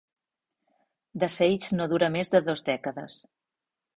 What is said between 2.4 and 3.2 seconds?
dos dècades.